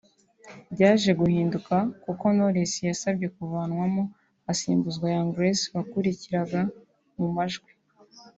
[0.73, 4.03] byaje guhinduka kuko Knowless yasabye kuvanwamo
[4.51, 6.61] asimbuzwa Young Grace wakurikiraga
[7.17, 7.69] mu majwi